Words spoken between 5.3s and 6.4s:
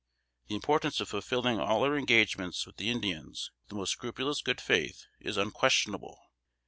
unquestionable.